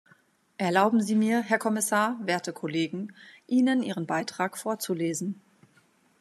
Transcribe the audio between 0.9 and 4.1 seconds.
Sie mir, Herr Kommissar, werte Kollegen, Ihnen ihren